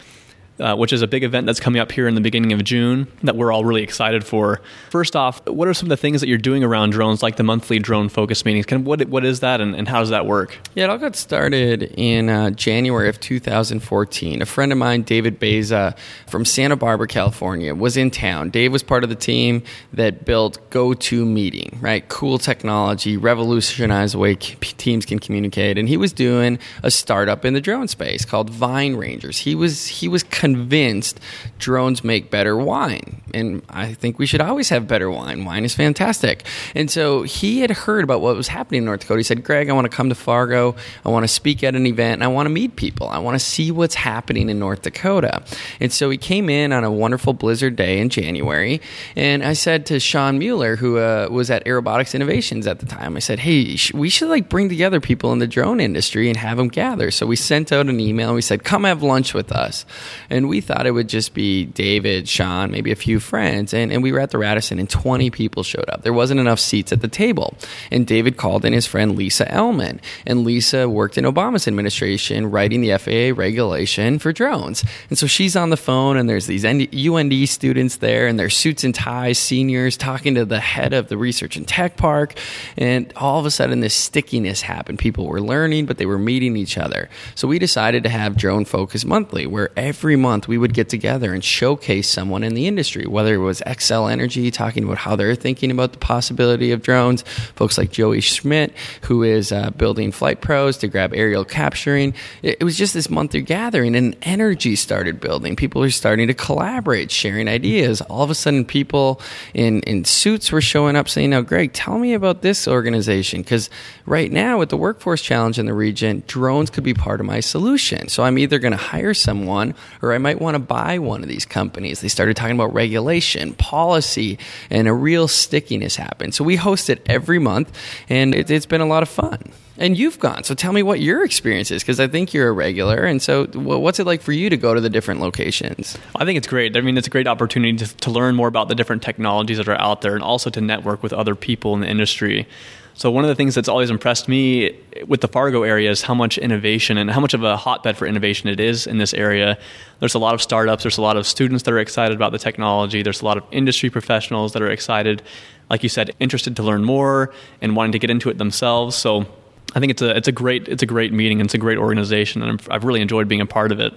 uh, 0.61 0.77
which 0.77 0.93
is 0.93 1.03
a 1.03 1.07
big 1.07 1.25
event 1.25 1.47
that's 1.47 1.61
coming 1.61 1.81
up 1.81 1.91
here 1.91 2.07
in 2.07 2.15
the 2.15 2.21
beginning 2.21 2.53
of 2.53 2.63
June 2.65 3.07
that 3.23 3.37
we're 3.37 3.53
all 3.53 3.65
really 3.65 3.83
excited 3.83 4.25
for. 4.25 4.61
First 4.91 5.17
off, 5.17 5.47
what 5.47 5.69
are 5.69 5.75
some 5.75 5.87
of 5.87 5.91
the 5.91 5.97
things 5.97 6.21
that 6.21 6.29
you're 6.29 6.39
doing 6.39 6.63
around 6.63 6.91
drones, 6.91 7.23
like 7.23 7.37
the 7.37 7.43
monthly 7.43 7.79
drone 7.79 8.09
focus 8.09 8.45
meetings? 8.45 8.67
Kind 8.67 8.83
of 8.83 8.87
what, 8.87 9.07
what 9.09 9.25
is 9.25 9.41
that 9.41 9.61
and, 9.61 9.75
and 9.75 9.89
how 9.89 10.01
does 10.01 10.11
that 10.11 10.27
work? 10.27 10.59
Yeah, 10.75 10.85
it 10.85 10.91
all 10.91 10.99
got 10.99 11.17
started 11.17 11.83
in 11.97 12.29
uh, 12.29 12.51
January 12.51 13.09
of 13.09 13.19
2014. 13.21 14.43
A 14.43 14.47
friend 14.47 14.73
of 14.73 14.79
mine, 14.79 15.03
David 15.03 15.39
Beza 15.39 15.95
from 16.27 16.45
Santa 16.45 16.77
Barbara, 16.77 17.09
California, 17.09 17.75
was 17.75 17.97
in 17.97 18.11
town. 18.11 18.51
Dave 18.51 18.73
was 18.73 18.83
part 18.83 19.05
of 19.05 19.11
the 19.11 19.17
team 19.17 19.63
that 19.93 20.25
built 20.25 20.59
GoToMeeting, 20.71 21.81
right? 21.81 22.07
Cool 22.09 22.39
technology, 22.39 23.17
revolutionized 23.17 24.15
the 24.15 24.19
way 24.19 24.35
teams 24.35 25.07
can 25.07 25.19
communicate. 25.19 25.79
And 25.79 25.89
he 25.89 25.97
was 25.97 26.13
doing 26.13 26.59
a 26.83 26.91
startup 26.91 27.45
in 27.45 27.55
the 27.55 27.61
drone 27.61 27.89
space 27.89 28.25
called 28.25 28.51
Vine 28.51 28.97
Rangers. 28.97 29.39
He 29.39 29.55
was 29.55 29.87
he 29.87 30.09
was 30.09 30.23
convinced 30.53 31.21
drones 31.59 32.05
make 32.05 32.31
better 32.31 32.57
wine. 32.57 33.23
And 33.33 33.63
I 33.69 33.95
think 33.95 34.19
we 34.19 34.27
should 34.27 34.41
always 34.41 34.69
have 34.69 34.87
better 34.87 35.11
wine. 35.11 35.45
Wine 35.45 35.65
is 35.65 35.75
fantastic. 35.75 36.45
And 36.75 36.91
so 36.91 37.23
he 37.23 37.61
had 37.61 37.71
heard 37.71 38.05
about 38.05 38.21
what 38.21 38.37
was 38.37 38.49
happening 38.49 38.79
in 38.79 38.85
North 38.85 39.01
Dakota. 39.01 39.19
He 39.19 39.25
said, 39.25 39.45
Greg, 39.45 39.71
I 39.71 39.73
want 39.73 39.91
to 39.91 39.97
come 39.97 40.09
to 40.09 40.15
Fargo. 40.15 40.75
I 41.05 41.09
want 41.09 41.25
to 41.25 41.29
speak 41.29 41.65
at 41.65 41.75
an 41.75 41.87
event 41.87 42.15
and 42.15 42.25
I 42.25 42.29
want 42.29 42.47
to 42.47 42.51
meet 42.51 42.77
people. 42.77 43.09
I 43.09 43.19
want 43.19 43.35
to 43.35 43.45
see 43.45 43.71
what's 43.71 43.95
happening 43.95 44.49
in 44.49 44.59
North 44.59 44.83
Dakota. 44.83 45.43
And 45.81 45.93
so 45.93 46.11
he 46.11 46.19
came 46.19 46.51
in 46.51 46.73
on 46.73 46.85
a 46.85 46.91
wonderful 46.93 47.33
blizzard 47.33 47.77
day 47.77 47.99
in 47.99 48.09
January. 48.09 48.81
And 49.17 49.43
I 49.43 49.55
said 49.55 49.87
to 49.87 50.01
Sean 50.01 50.39
Mueller, 50.39 50.77
who 50.77 50.99
uh, 50.99 51.29
was 51.31 51.51
at 51.51 51.67
Aerobotics 51.67 52.15
Innovations 52.15 52.67
at 52.67 52.81
the 52.81 52.87
time, 52.87 53.17
I 53.17 53.21
said, 53.21 53.39
hey, 53.39 53.77
we 53.95 54.11
should 54.11 54.29
like 54.29 54.49
bring 54.49 54.69
together 54.69 55.01
people 55.01 55.33
in 55.33 55.39
the 55.39 55.47
drone 55.47 55.81
industry 55.81 56.29
and 56.29 56.37
have 56.37 56.59
them 56.59 56.69
gather. 56.69 57.11
So 57.11 57.27
we 57.27 57.37
sent 57.37 57.73
out 57.73 57.87
an 57.87 58.01
email 58.01 58.35
we 58.35 58.43
said, 58.43 58.65
come 58.65 58.85
have 58.85 59.03
lunch 59.03 59.35
with 59.35 59.53
us. 59.53 59.85
And 60.33 60.49
we 60.49 60.63
thought 60.63 60.87
it 60.87 60.93
would 60.93 61.11
just 61.11 61.35
be 61.35 61.67
David, 61.67 62.27
Sean, 62.27 62.71
maybe 62.71 62.91
a 62.91 62.97
few 62.97 63.21
friends. 63.21 63.75
And, 63.75 63.93
and 63.93 64.03
we 64.03 64.13
were 64.13 64.19
at 64.19 64.31
the 64.31 64.39
Radisson 64.39 64.79
and 64.79 64.89
20 64.89 65.29
people 65.29 65.63
showed 65.63 65.91
up. 65.91 66.03
There 66.03 66.13
wasn't 66.15 66.41
enough 66.41 66.59
seats 66.59 66.91
at 66.91 67.03
the 67.03 67.09
table. 67.09 67.55
And 67.91 68.07
David 68.07 68.39
called 68.39 68.65
in 68.65 68.73
his 68.73 68.87
friend 68.87 69.15
Lisa 69.15 69.45
Ellman. 69.45 70.01
And 70.27 70.45
Lisa 70.45 70.89
worked 70.89 71.19
in 71.19 71.27
Obama's 71.27 71.69
administration 71.69 72.51
writing 72.51 72.81
the 72.81 72.97
FAA 72.97 73.39
regulation 73.39 74.19
for 74.19 74.33
drones. 74.33 74.83
And 75.11 75.19
so 75.19 75.27
she's 75.27 75.55
on 75.55 75.69
the 75.69 75.77
phone 75.77 76.17
and 76.17 76.31
there's 76.31 76.47
these 76.47 76.65
UND 76.65 77.49
students 77.49 77.97
there 77.97 78.27
and 78.27 78.39
their 78.39 78.49
suits 78.49 78.85
and 78.85 78.95
ties, 78.95 79.39
seniors 79.39 79.99
talking 79.99 80.35
to 80.37 80.47
the 80.47 80.61
head 80.61 80.95
of 80.95 81.09
the 81.09 81.19
research 81.19 81.59
and 81.59 81.69
tech 81.69 81.99
park. 81.99 82.39
And 82.79 83.13
all 83.17 83.39
of 83.39 83.45
a 83.45 83.51
sudden 83.51 83.81
this 83.81 83.95
stickiness 83.95 84.63
happened. 84.63 84.99
People 84.99 85.27
were 85.27 85.43
learning, 85.43 85.85
but 85.85 85.99
they 85.99 86.07
were 86.07 86.19
meeting 86.19 86.57
each 86.57 86.79
other. 86.79 87.11
So 87.35 87.47
we 87.47 87.59
decided 87.59 88.03
to 88.05 88.09
have 88.09 88.35
Drone 88.39 88.65
Focus 88.65 89.05
Monthly, 89.05 89.47
where 89.47 89.69
every 89.77 90.17
month 90.23 90.49
we 90.49 90.57
would 90.57 90.73
get 90.73 90.89
together 90.89 91.35
and 91.35 91.45
showcase 91.45 92.09
someone 92.09 92.45
in 92.45 92.55
the 92.55 92.67
industry, 92.67 93.07
whether 93.07 93.35
it 93.35 93.39
was 93.39 93.61
Xcel 93.67 94.11
Energy 94.11 94.51
talking 94.51 94.85
about 94.85 94.99
how 94.99 95.17
they're 95.17 95.35
thinking 95.35 95.71
about 95.71 95.93
the 95.93 95.99
possibility 95.99 96.71
of 96.71 96.83
drones, 96.83 97.23
folks 97.57 97.77
like 97.77 97.91
Joey 97.91 98.21
Schmidt, 98.21 98.73
who 99.03 99.23
is 99.23 99.53
uh, 99.53 99.71
building 99.71 100.13
flight 100.13 100.41
pros 100.41 100.79
to 100.79 100.89
grab 100.89 101.13
aerial 101.13 101.45
capturing. 101.45 102.15
It, 102.43 102.59
it 102.61 102.65
was 102.65 102.79
just 102.79 102.95
this 102.95 103.11
monthly 103.11 103.43
gathering, 103.43 103.97
and 103.97 104.17
energy 104.23 104.77
started 104.77 105.21
building. 105.21 105.57
People 105.57 105.81
were 105.81 105.91
starting 105.91 106.29
to 106.29 106.35
collaborate, 106.35 107.11
sharing 107.11 107.49
ideas. 107.49 108.01
All 108.03 108.23
of 108.23 108.31
a 108.31 108.35
sudden, 108.35 108.65
people 108.65 109.21
in, 109.53 109.81
in 109.81 110.05
suits 110.05 110.53
were 110.53 110.61
showing 110.61 110.97
up 110.97 111.09
saying, 111.09 111.31
Now, 111.31 111.41
Greg, 111.41 111.73
tell 111.73 111.99
me 111.99 112.15
about 112.15 112.43
this 112.43 112.69
organization. 112.69 113.43
Because 113.43 113.69
right 114.07 114.31
now, 114.31 114.59
with 114.59 114.69
the 114.69 114.77
workforce 114.77 115.21
challenge 115.21 115.59
in 115.59 115.67
the 115.67 115.75
region, 115.75 116.23
drones 116.27 116.71
could 116.71 116.85
be 116.85 116.95
part 116.95 117.21
of 117.21 117.27
my 117.27 117.41
solution. 117.41 118.09
So 118.09 118.23
I'm 118.23 118.39
either 118.39 118.59
going 118.59 118.73
to 118.73 118.77
hire 118.77 119.15
someone 119.15 119.75
or 120.01 120.12
I 120.15 120.19
might 120.19 120.41
want 120.41 120.55
to 120.55 120.59
buy 120.59 120.99
one 120.99 121.23
of 121.23 121.29
these 121.29 121.45
companies. 121.45 122.01
They 122.01 122.09
started 122.09 122.37
talking 122.37 122.55
about 122.55 122.73
regulation, 122.73 123.55
policy, 123.55 124.39
and 124.71 124.89
a 124.89 124.93
real 124.93 125.29
stickiness 125.29 125.97
happened. 125.97 126.35
So 126.35 126.45
we 126.45 126.57
host 126.57 126.91
it 126.91 127.03
every 127.07 127.39
month, 127.39 127.77
and 128.09 128.35
it, 128.35 128.51
it's 128.51 128.67
been 128.67 128.81
a 128.81 128.87
lot 128.87 129.03
of 129.03 129.09
fun. 129.09 129.41
And 129.79 129.97
you've 129.97 130.19
gone. 130.19 130.45
So 130.45 130.55
tell 130.55 130.73
me 130.73 130.83
what 130.83 131.01
your 131.01 131.25
experience 131.25 131.71
is, 131.71 131.83
because 131.83 131.99
I 131.99 132.07
think 132.07 132.35
you're 132.35 132.49
a 132.49 132.53
regular. 132.53 133.05
And 133.05 133.23
so, 133.23 133.47
what's 133.47 133.99
it 133.99 134.07
like 134.07 134.21
for 134.21 134.33
you 134.33 134.51
to 134.51 134.57
go 134.57 134.75
to 134.75 134.81
the 134.81 134.91
different 134.91 135.21
locations? 135.21 135.97
I 136.15 136.25
think 136.25 136.37
it's 136.37 136.47
great. 136.47 136.77
I 136.77 136.83
mean, 136.83 136.99
it's 136.99 137.07
a 137.07 137.11
great 137.11 137.27
opportunity 137.27 137.77
to, 137.79 137.97
to 137.97 138.11
learn 138.11 138.35
more 138.35 138.49
about 138.49 138.69
the 138.69 138.75
different 138.75 139.03
technologies 139.03 139.57
that 139.57 139.69
are 139.69 139.81
out 139.81 140.03
there 140.03 140.15
and 140.15 140.23
also 140.23 140.51
to 140.51 140.61
network 140.61 141.03
with 141.03 141.13
other 141.13 141.35
people 141.35 141.75
in 141.75 141.81
the 141.81 141.89
industry. 141.89 142.47
So 142.95 143.11
one 143.11 143.25
of 143.25 143.29
the 143.29 143.35
things 143.35 143.55
that's 143.55 143.69
always 143.69 143.91
impressed 143.91 144.29
me 144.29 144.79
with 145.07 145.23
the 145.23 145.29
Fargo 145.29 145.63
area 145.63 145.91
is 145.91 146.03
how 146.03 146.15
much 146.15 146.37
innovation 146.39 146.99
and 146.99 147.11
how 147.11 147.21
much 147.21 147.33
of 147.35 147.43
a 147.43 147.57
hotbed 147.57 147.97
for 147.97 148.07
innovation 148.07 148.49
it 148.49 148.61
is 148.61 148.87
in 148.87 148.99
this 148.99 149.15
area. 149.15 149.59
There's 150.01 150.15
a 150.15 150.19
lot 150.19 150.35
of 150.35 150.43
startups, 150.43 150.83
there's 150.83 150.99
a 150.99 151.03
lot 151.03 151.17
of 151.17 151.27
students 151.27 151.65
that 151.65 151.73
are 151.73 151.79
excited 151.79 152.15
about 152.15 152.33
the 152.33 152.39
technology, 152.39 153.03
there's 153.03 153.23
a 153.23 153.25
lot 153.25 153.39
of 153.39 153.45
industry 153.51 153.89
professionals 153.89 154.53
that 154.53 154.63
are 154.63 154.71
excited, 154.71 155.23
like 155.71 155.83
you 155.83 155.89
said, 155.89 156.15
interested 156.21 156.55
to 156.57 156.63
learn 156.63 156.85
more 156.85 157.33
and 157.61 157.75
wanting 157.75 157.93
to 157.93 157.99
get 157.99 158.11
into 158.11 158.29
it 158.29 158.39
themselves. 158.39 158.95
So 158.95 159.27
I 159.75 159.81
think 159.81 159.91
it's 159.91 160.03
a 160.03 160.15
it's 160.15 160.29
a 160.29 160.33
great 160.33 160.69
it's 160.69 160.83
a 160.83 160.87
great 160.87 161.13
meeting 161.13 161.41
and 161.41 161.47
it's 161.47 161.55
a 161.55 161.59
great 161.59 161.79
organization 161.79 162.43
and 162.43 162.61
i 162.69 162.75
have 162.75 162.85
really 162.85 163.01
enjoyed 163.01 163.27
being 163.27 163.41
a 163.41 163.47
part 163.47 163.73
of 163.73 163.81
it. 163.81 163.95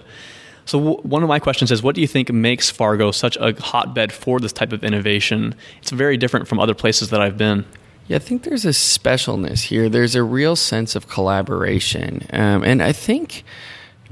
So 0.64 0.96
one 0.96 1.22
of 1.22 1.28
my 1.28 1.38
questions 1.38 1.70
is, 1.70 1.80
what 1.80 1.94
do 1.94 2.00
you 2.00 2.08
think 2.08 2.32
makes 2.32 2.70
Fargo 2.70 3.12
such 3.12 3.36
a 3.36 3.54
hotbed 3.54 4.12
for 4.12 4.40
this 4.40 4.52
type 4.52 4.72
of 4.72 4.82
innovation? 4.82 5.54
It's 5.80 5.92
very 5.92 6.16
different 6.16 6.48
from 6.48 6.58
other 6.58 6.74
places 6.74 7.10
that 7.10 7.20
I've 7.20 7.38
been. 7.38 7.64
Yeah, 8.08 8.16
I 8.16 8.20
think 8.20 8.44
there's 8.44 8.64
a 8.64 8.70
specialness 8.70 9.62
here. 9.62 9.88
There's 9.88 10.14
a 10.14 10.22
real 10.22 10.54
sense 10.54 10.94
of 10.94 11.08
collaboration. 11.08 12.26
Um, 12.32 12.62
and 12.62 12.80
I 12.80 12.92
think, 12.92 13.42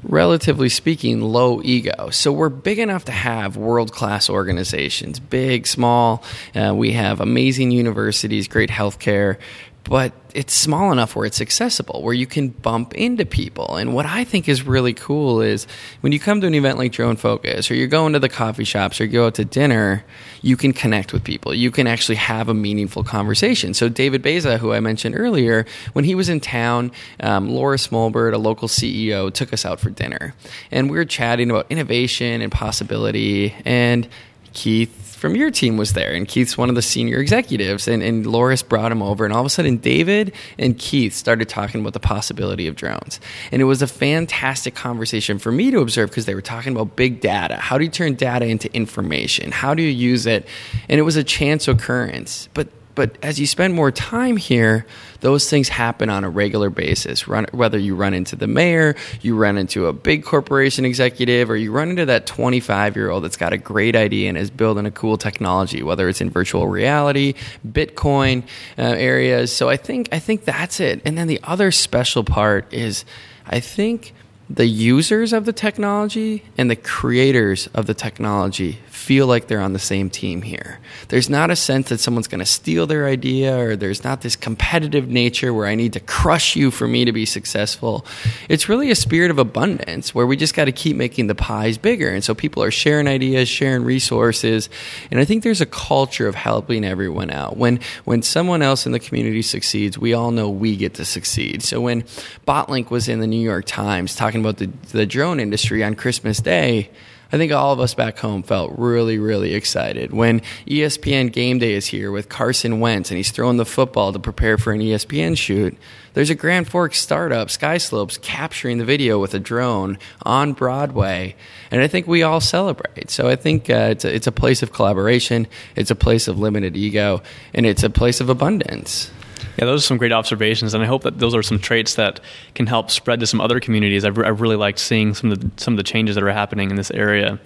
relatively 0.02 0.68
speaking, 0.68 1.20
low 1.20 1.62
ego. 1.62 2.10
So 2.10 2.32
we're 2.32 2.48
big 2.48 2.80
enough 2.80 3.04
to 3.04 3.12
have 3.12 3.56
world 3.56 3.92
class 3.92 4.28
organizations, 4.28 5.20
big, 5.20 5.66
small. 5.66 6.24
Uh, 6.54 6.74
we 6.74 6.92
have 6.92 7.20
amazing 7.20 7.70
universities, 7.70 8.48
great 8.48 8.70
healthcare, 8.70 9.38
but 9.84 10.12
it's 10.34 10.54
small 10.54 10.90
enough 10.90 11.14
where 11.14 11.26
it's 11.26 11.40
accessible, 11.40 12.02
where 12.02 12.14
you 12.14 12.26
can 12.26 12.48
bump 12.48 12.94
into 12.94 13.24
people. 13.24 13.76
And 13.76 13.94
what 13.94 14.06
I 14.06 14.24
think 14.24 14.48
is 14.48 14.66
really 14.66 14.94
cool 14.94 15.42
is 15.42 15.66
when 16.00 16.12
you 16.12 16.18
come 16.18 16.40
to 16.40 16.46
an 16.46 16.54
event 16.54 16.78
like 16.78 16.90
Drone 16.90 17.16
Focus, 17.16 17.70
or 17.70 17.74
you're 17.74 17.86
going 17.86 18.14
to 18.14 18.18
the 18.18 18.28
coffee 18.28 18.64
shops, 18.64 19.00
or 19.00 19.04
you 19.04 19.12
go 19.12 19.26
out 19.26 19.34
to 19.36 19.44
dinner, 19.44 20.04
you 20.42 20.56
can 20.56 20.72
connect 20.72 21.12
with 21.12 21.22
people. 21.22 21.54
You 21.54 21.70
can 21.70 21.86
actually 21.86 22.16
have 22.16 22.48
a 22.48 22.54
meaningful 22.54 23.04
conversation. 23.04 23.74
So 23.74 23.88
David 23.88 24.22
Beza, 24.22 24.58
who 24.58 24.72
I 24.72 24.80
mentioned 24.80 25.16
earlier, 25.16 25.66
when 25.92 26.04
he 26.04 26.14
was 26.14 26.28
in 26.28 26.40
town, 26.40 26.90
um, 27.20 27.50
Lauris 27.50 27.90
Molbert, 27.90 28.32
a 28.32 28.38
local 28.38 28.68
CEO, 28.68 29.32
took 29.32 29.52
us 29.52 29.64
out 29.64 29.80
for 29.80 29.90
dinner, 29.90 30.34
and 30.70 30.90
we 30.90 30.96
were 30.96 31.04
chatting 31.04 31.50
about 31.50 31.66
innovation 31.70 32.40
and 32.40 32.50
possibility. 32.50 33.54
And 33.64 34.08
Keith 34.54 35.13
from 35.24 35.36
your 35.36 35.50
team 35.50 35.78
was 35.78 35.94
there, 35.94 36.12
and 36.12 36.28
Keith's 36.28 36.58
one 36.58 36.68
of 36.68 36.74
the 36.74 36.82
senior 36.82 37.18
executives, 37.18 37.88
and, 37.88 38.02
and 38.02 38.26
Lauris 38.26 38.62
brought 38.62 38.92
him 38.92 39.00
over, 39.00 39.24
and 39.24 39.32
all 39.32 39.40
of 39.40 39.46
a 39.46 39.48
sudden, 39.48 39.78
David 39.78 40.34
and 40.58 40.78
Keith 40.78 41.14
started 41.14 41.48
talking 41.48 41.80
about 41.80 41.94
the 41.94 41.98
possibility 41.98 42.66
of 42.66 42.76
drones. 42.76 43.20
And 43.50 43.62
it 43.62 43.64
was 43.64 43.80
a 43.80 43.86
fantastic 43.86 44.74
conversation 44.74 45.38
for 45.38 45.50
me 45.50 45.70
to 45.70 45.78
observe 45.78 46.10
because 46.10 46.26
they 46.26 46.34
were 46.34 46.42
talking 46.42 46.72
about 46.72 46.94
big 46.94 47.22
data. 47.22 47.56
How 47.56 47.78
do 47.78 47.84
you 47.84 47.90
turn 47.90 48.16
data 48.16 48.44
into 48.44 48.70
information? 48.76 49.50
How 49.50 49.72
do 49.72 49.82
you 49.82 49.88
use 49.88 50.26
it? 50.26 50.46
And 50.90 50.98
it 50.98 51.04
was 51.04 51.16
a 51.16 51.24
chance 51.24 51.68
occurrence. 51.68 52.50
But 52.52 52.68
but 52.94 53.16
as 53.22 53.40
you 53.40 53.46
spend 53.46 53.74
more 53.74 53.90
time 53.90 54.36
here, 54.36 54.86
those 55.20 55.48
things 55.48 55.68
happen 55.68 56.10
on 56.10 56.22
a 56.22 56.30
regular 56.30 56.70
basis. 56.70 57.26
Run, 57.26 57.46
whether 57.52 57.78
you 57.78 57.94
run 57.96 58.14
into 58.14 58.36
the 58.36 58.46
mayor, 58.46 58.94
you 59.22 59.36
run 59.36 59.58
into 59.58 59.86
a 59.86 59.92
big 59.92 60.24
corporation 60.24 60.84
executive, 60.84 61.50
or 61.50 61.56
you 61.56 61.72
run 61.72 61.90
into 61.90 62.06
that 62.06 62.26
25 62.26 62.96
year 62.96 63.10
old 63.10 63.24
that's 63.24 63.36
got 63.36 63.52
a 63.52 63.58
great 63.58 63.96
idea 63.96 64.28
and 64.28 64.38
is 64.38 64.50
building 64.50 64.86
a 64.86 64.90
cool 64.90 65.16
technology, 65.16 65.82
whether 65.82 66.08
it's 66.08 66.20
in 66.20 66.30
virtual 66.30 66.68
reality, 66.68 67.34
Bitcoin 67.66 68.42
uh, 68.78 68.82
areas. 68.82 69.54
So 69.54 69.68
I 69.68 69.76
think 69.76 70.08
I 70.12 70.18
think 70.18 70.44
that's 70.44 70.80
it. 70.80 71.00
And 71.04 71.16
then 71.16 71.26
the 71.26 71.40
other 71.42 71.70
special 71.70 72.22
part 72.22 72.72
is, 72.72 73.04
I 73.46 73.60
think 73.60 74.14
the 74.50 74.66
users 74.66 75.32
of 75.32 75.46
the 75.46 75.52
technology 75.52 76.42
and 76.58 76.70
the 76.70 76.76
creators 76.76 77.66
of 77.68 77.86
the 77.86 77.94
technology 77.94 78.78
feel 78.86 79.26
like 79.26 79.48
they're 79.48 79.60
on 79.60 79.74
the 79.74 79.78
same 79.78 80.08
team 80.08 80.40
here. 80.42 80.80
There's 81.08 81.28
not 81.28 81.50
a 81.50 81.56
sense 81.56 81.90
that 81.90 82.00
someone's 82.00 82.26
going 82.26 82.38
to 82.40 82.46
steal 82.46 82.86
their 82.86 83.06
idea 83.06 83.56
or 83.58 83.76
there's 83.76 84.02
not 84.02 84.22
this 84.22 84.34
competitive 84.34 85.08
nature 85.08 85.52
where 85.52 85.66
I 85.66 85.74
need 85.74 85.92
to 85.94 86.00
crush 86.00 86.56
you 86.56 86.70
for 86.70 86.88
me 86.88 87.04
to 87.04 87.12
be 87.12 87.26
successful. 87.26 88.06
It's 88.48 88.68
really 88.68 88.90
a 88.90 88.94
spirit 88.94 89.30
of 89.30 89.38
abundance 89.38 90.14
where 90.14 90.26
we 90.26 90.36
just 90.36 90.54
got 90.54 90.66
to 90.66 90.72
keep 90.72 90.96
making 90.96 91.26
the 91.26 91.34
pies 91.34 91.76
bigger. 91.76 92.08
And 92.08 92.24
so 92.24 92.34
people 92.34 92.62
are 92.62 92.70
sharing 92.70 93.06
ideas, 93.06 93.48
sharing 93.48 93.84
resources. 93.84 94.70
And 95.10 95.20
I 95.20 95.26
think 95.26 95.42
there's 95.42 95.60
a 95.60 95.66
culture 95.66 96.26
of 96.26 96.34
helping 96.34 96.84
everyone 96.84 97.30
out. 97.30 97.58
When, 97.58 97.80
when 98.04 98.22
someone 98.22 98.62
else 98.62 98.86
in 98.86 98.92
the 98.92 99.00
community 99.00 99.42
succeeds, 99.42 99.98
we 99.98 100.14
all 100.14 100.30
know 100.30 100.48
we 100.48 100.76
get 100.76 100.94
to 100.94 101.04
succeed. 101.04 101.62
So 101.62 101.80
when 101.80 102.02
Botlink 102.46 102.90
was 102.90 103.08
in 103.08 103.20
the 103.20 103.26
New 103.26 103.42
York 103.42 103.66
Times 103.66 104.14
talking 104.14 104.42
about 104.44 104.58
the, 104.58 104.66
the 104.92 105.06
drone 105.06 105.40
industry 105.40 105.82
on 105.82 105.94
Christmas 105.94 106.38
Day, 106.40 106.90
I 107.32 107.36
think 107.36 107.50
all 107.50 107.72
of 107.72 107.80
us 107.80 107.94
back 107.94 108.18
home 108.18 108.44
felt 108.44 108.74
really, 108.78 109.18
really 109.18 109.54
excited. 109.54 110.12
When 110.12 110.40
ESPN 110.66 111.32
Game 111.32 111.58
Day 111.58 111.72
is 111.72 111.86
here 111.86 112.12
with 112.12 112.28
Carson 112.28 112.78
Wentz 112.78 113.10
and 113.10 113.16
he's 113.16 113.32
throwing 113.32 113.56
the 113.56 113.64
football 113.64 114.12
to 114.12 114.20
prepare 114.20 114.56
for 114.56 114.72
an 114.72 114.80
ESPN 114.80 115.36
shoot, 115.36 115.76
there's 116.12 116.30
a 116.30 116.36
Grand 116.36 116.68
Forks 116.68 116.98
startup, 116.98 117.48
SkySkopes, 117.48 118.20
capturing 118.20 118.78
the 118.78 118.84
video 118.84 119.18
with 119.18 119.34
a 119.34 119.40
drone 119.40 119.98
on 120.22 120.52
Broadway. 120.52 121.34
And 121.72 121.80
I 121.80 121.88
think 121.88 122.06
we 122.06 122.22
all 122.22 122.40
celebrate. 122.40 123.10
So 123.10 123.28
I 123.28 123.34
think 123.34 123.68
uh, 123.68 123.88
it's, 123.90 124.04
a, 124.04 124.14
it's 124.14 124.26
a 124.28 124.32
place 124.32 124.62
of 124.62 124.72
collaboration, 124.72 125.48
it's 125.74 125.90
a 125.90 125.96
place 125.96 126.28
of 126.28 126.38
limited 126.38 126.76
ego, 126.76 127.20
and 127.52 127.66
it's 127.66 127.82
a 127.82 127.90
place 127.90 128.20
of 128.20 128.28
abundance. 128.28 129.10
Yeah, 129.58 129.66
those 129.66 129.84
are 129.84 129.86
some 129.86 129.98
great 129.98 130.12
observations, 130.12 130.74
and 130.74 130.82
I 130.82 130.86
hope 130.86 131.02
that 131.02 131.18
those 131.18 131.34
are 131.34 131.42
some 131.42 131.58
traits 131.58 131.94
that 131.94 132.20
can 132.54 132.66
help 132.66 132.90
spread 132.90 133.20
to 133.20 133.26
some 133.26 133.40
other 133.40 133.60
communities. 133.60 134.04
I've, 134.04 134.18
I've 134.18 134.40
really 134.40 134.56
liked 134.56 134.78
seeing 134.78 135.14
some 135.14 135.32
of 135.32 135.40
the 135.40 135.50
some 135.62 135.74
of 135.74 135.76
the 135.76 135.84
changes 135.84 136.14
that 136.16 136.24
are 136.24 136.32
happening 136.32 136.70
in 136.70 136.76
this 136.76 136.90
area. 136.90 137.38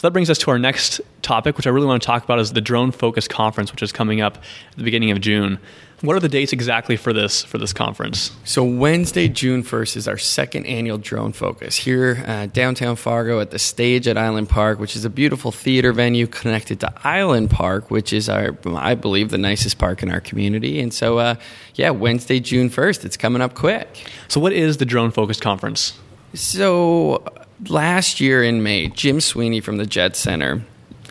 So 0.00 0.06
that 0.06 0.12
brings 0.12 0.30
us 0.30 0.38
to 0.38 0.50
our 0.50 0.58
next 0.58 1.02
topic, 1.20 1.58
which 1.58 1.66
I 1.66 1.70
really 1.70 1.86
want 1.86 2.00
to 2.00 2.06
talk 2.06 2.24
about 2.24 2.38
is 2.38 2.54
the 2.54 2.62
Drone 2.62 2.90
Focus 2.90 3.28
Conference, 3.28 3.70
which 3.70 3.82
is 3.82 3.92
coming 3.92 4.22
up 4.22 4.38
at 4.38 4.78
the 4.78 4.82
beginning 4.82 5.10
of 5.10 5.20
June. 5.20 5.58
What 6.00 6.16
are 6.16 6.20
the 6.20 6.28
dates 6.30 6.54
exactly 6.54 6.96
for 6.96 7.12
this 7.12 7.44
for 7.44 7.58
this 7.58 7.74
conference? 7.74 8.30
So 8.44 8.64
Wednesday, 8.64 9.28
June 9.28 9.62
first, 9.62 9.98
is 9.98 10.08
our 10.08 10.16
second 10.16 10.64
annual 10.64 10.96
Drone 10.96 11.34
Focus 11.34 11.76
here 11.76 12.24
uh, 12.26 12.46
downtown 12.46 12.96
Fargo 12.96 13.40
at 13.40 13.50
the 13.50 13.58
stage 13.58 14.08
at 14.08 14.16
Island 14.16 14.48
Park, 14.48 14.78
which 14.78 14.96
is 14.96 15.04
a 15.04 15.10
beautiful 15.10 15.52
theater 15.52 15.92
venue 15.92 16.26
connected 16.26 16.80
to 16.80 16.90
Island 17.06 17.50
Park, 17.50 17.90
which 17.90 18.14
is 18.14 18.30
our, 18.30 18.56
I 18.68 18.94
believe, 18.94 19.28
the 19.28 19.36
nicest 19.36 19.76
park 19.76 20.02
in 20.02 20.10
our 20.10 20.20
community. 20.20 20.80
And 20.80 20.94
so, 20.94 21.18
uh, 21.18 21.34
yeah, 21.74 21.90
Wednesday, 21.90 22.40
June 22.40 22.70
first, 22.70 23.04
it's 23.04 23.18
coming 23.18 23.42
up 23.42 23.52
quick. 23.52 24.08
So, 24.28 24.40
what 24.40 24.54
is 24.54 24.78
the 24.78 24.86
Drone 24.86 25.10
Focus 25.10 25.38
Conference? 25.38 25.92
So 26.32 27.24
last 27.68 28.20
year 28.20 28.42
in 28.42 28.62
May, 28.62 28.88
Jim 28.88 29.20
Sweeney 29.20 29.60
from 29.60 29.76
the 29.76 29.86
Jet 29.86 30.16
Center, 30.16 30.62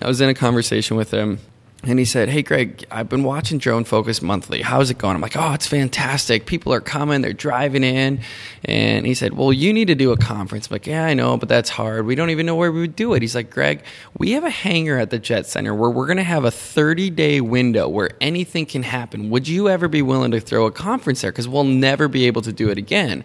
I 0.02 0.08
was 0.08 0.22
in 0.22 0.30
a 0.30 0.34
conversation 0.34 0.98
with 0.98 1.12
him. 1.12 1.40
And 1.82 1.98
he 1.98 2.04
said, 2.04 2.28
Hey, 2.28 2.42
Greg, 2.42 2.84
I've 2.92 3.08
been 3.08 3.24
watching 3.24 3.58
Drone 3.58 3.86
Focus 3.86 4.22
monthly. 4.22 4.62
How's 4.62 4.90
it 4.92 4.98
going? 4.98 5.16
I'm 5.16 5.22
like, 5.22 5.38
Oh, 5.38 5.54
it's 5.54 5.66
fantastic. 5.66 6.46
People 6.46 6.74
are 6.74 6.82
coming, 6.82 7.22
they're 7.22 7.32
driving 7.32 7.86
in. 7.86 8.20
And 8.66 9.06
he 9.06 9.14
said, 9.14 9.34
Well, 9.38 9.54
you 9.54 9.72
need 9.72 9.88
to 9.88 9.96
do 9.96 10.12
a 10.12 10.18
conference. 10.18 10.68
I'm 10.68 10.76
like, 10.76 10.88
Yeah, 10.88 11.06
I 11.06 11.14
know, 11.14 11.38
but 11.38 11.48
that's 11.48 11.70
hard. 11.70 12.06
We 12.06 12.16
don't 12.16 12.32
even 12.32 12.46
know 12.46 12.56
where 12.56 12.70
we 12.70 12.82
would 12.82 12.98
do 12.98 13.14
it. 13.14 13.22
He's 13.22 13.34
like, 13.34 13.50
Greg, 13.50 13.82
we 14.18 14.32
have 14.32 14.44
a 14.44 14.50
hangar 14.50 14.98
at 14.98 15.10
the 15.10 15.20
Jet 15.20 15.46
Center 15.46 15.74
where 15.74 15.90
we're 15.90 16.06
going 16.06 16.18
to 16.18 16.24
have 16.24 16.44
a 16.44 16.52
30 16.52 17.12
day 17.12 17.40
window 17.40 17.88
where 17.88 18.10
anything 18.20 18.66
can 18.66 18.84
happen. 18.84 19.30
Would 19.30 19.48
you 19.48 19.70
ever 19.70 19.88
be 19.88 20.02
willing 20.02 20.32
to 20.32 20.42
throw 20.42 20.66
a 20.66 20.72
conference 20.72 21.22
there? 21.22 21.32
Because 21.32 21.48
we'll 21.48 21.64
never 21.64 22.10
be 22.10 22.28
able 22.28 22.42
to 22.42 22.52
do 22.52 22.70
it 22.70 22.78
again. 22.78 23.24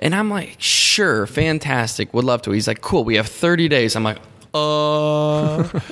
And 0.00 0.16
I'm 0.16 0.30
like, 0.30 0.56
Sure, 0.58 1.28
fantastic, 1.28 2.12
would 2.12 2.24
love 2.24 2.42
to. 2.42 2.50
He's 2.50 2.66
like, 2.66 2.80
Cool, 2.80 3.04
we 3.04 3.14
have 3.14 3.28
30 3.28 3.68
days. 3.68 3.94
I'm 3.94 4.02
like, 4.02 4.18
Uh. 4.52 5.68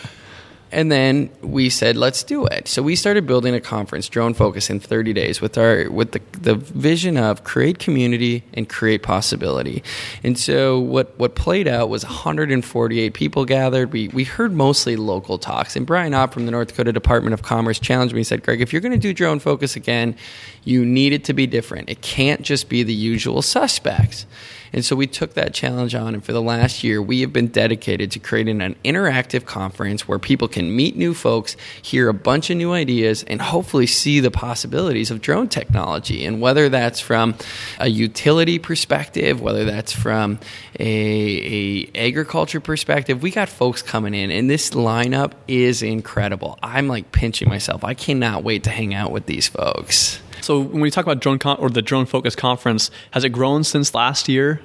And 0.73 0.91
then 0.91 1.31
we 1.43 1.69
said, 1.69 1.97
let's 1.97 2.23
do 2.23 2.47
it. 2.47 2.67
So 2.67 2.83
we 2.83 2.97
started 2.97 3.26
building 3.26 3.55
a 3.55 3.61
conference, 3.61 4.09
Drone 4.09 4.33
Focus, 4.33 4.71
in 4.71 4.81
30 4.81 5.12
days 5.12 5.41
with 5.41 5.59
our 5.59 5.91
with 5.91 6.12
the, 6.12 6.21
the 6.41 6.55
vision 6.55 7.19
of 7.19 7.45
create 7.45 7.79
community 7.79 8.43
and 8.55 8.67
create 8.69 9.02
possibility. 9.02 9.83
And 10.25 10.38
so 10.38 10.81
what 10.81 11.17
what 11.19 11.35
played 11.35 11.69
out 11.69 11.91
was 11.91 12.05
148 12.05 13.12
people 13.12 13.45
gathered. 13.45 13.93
We 13.93 14.09
we 14.09 14.25
heard 14.25 14.52
mostly 14.55 14.97
local 14.97 15.37
talks. 15.37 15.76
And 15.76 15.87
Brian 15.87 16.14
Ott 16.14 16.33
from 16.33 16.47
the 16.47 16.50
North 16.50 16.69
Dakota 16.69 16.93
Department 16.93 17.35
of 17.35 17.43
Commerce 17.43 17.79
challenged 17.79 18.14
me. 18.14 18.21
He 18.21 18.25
said, 18.25 18.43
Greg, 18.43 18.62
if 18.62 18.73
you're 18.73 18.83
going 18.83 18.93
to 18.93 18.99
do 18.99 19.12
Drone 19.12 19.41
Focus 19.41 19.76
again, 19.76 20.17
you 20.64 20.87
need 20.87 21.12
it 21.12 21.25
to 21.25 21.35
be 21.35 21.47
different. 21.47 21.91
It 21.91 22.00
can't 22.00 22.41
just 22.41 22.71
be 22.71 22.83
the 22.83 22.95
usual 22.95 23.43
suspects. 23.43 24.26
And 24.73 24.85
so 24.85 24.97
we 24.97 25.07
took 25.07 25.35
that 25.35 25.52
challenge 25.52 25.95
on, 25.95 26.14
and 26.14 26.25
for 26.25 26.33
the 26.33 26.41
last 26.41 26.83
year, 26.83 27.02
we 27.02 27.21
have 27.21 27.33
been 27.33 27.49
dedicated 27.49 28.11
to 28.12 28.19
creating 28.19 28.62
an 28.62 28.75
interactive 28.85 29.45
conference 29.45 30.09
where 30.09 30.19
people 30.19 30.49
can 30.49 30.75
meet 30.75 30.97
new 30.97 31.12
folks, 31.14 31.57
hear 31.83 32.09
a 32.09 32.14
bunch 32.14 32.49
of 32.50 32.57
new 32.57 32.73
ideas, 32.73 33.23
and 33.25 33.43
hopefully 33.43 33.87
see 33.87 34.21
the 34.21 34.31
possibilities 34.31 35.11
of 35.11 35.21
drone 35.21 35.49
technology. 35.49 36.25
And 36.25 36.41
whether 36.41 36.69
that's 36.69 37.00
from 37.00 37.35
a 37.79 37.88
utility 37.88 38.59
perspective, 38.59 39.41
whether 39.41 39.64
that's 39.64 39.93
from 39.93 40.38
a, 40.79 41.87
a 41.95 42.07
agriculture 42.09 42.61
perspective, 42.61 43.23
we 43.23 43.31
got 43.31 43.49
folks 43.49 43.83
coming 43.83 44.14
in, 44.14 44.31
and 44.31 44.49
this 44.49 44.71
lineup 44.71 45.33
is 45.49 45.83
incredible. 45.83 46.59
I'm 46.62 46.88
like 46.88 47.12
pinching 47.12 47.49
myself. 47.49 47.85
I 47.85 47.95
cannot 47.95 48.43
wait 48.43 48.64
to 48.64 48.71
hang 48.71 48.95
out 48.95 49.12
with 49.12 49.26
these 49.26 49.49
folks. 49.49 50.21
So 50.42 50.61
when 50.61 50.80
we 50.80 50.90
talk 50.90 51.04
about 51.04 51.20
drone 51.20 51.38
con- 51.38 51.58
or 51.58 51.70
the 51.70 51.82
drone 51.82 52.06
focus 52.06 52.34
conference, 52.34 52.90
has 53.12 53.25
it 53.25 53.30
grown 53.30 53.64
since 53.64 53.94
last 53.94 54.28
year? 54.28 54.61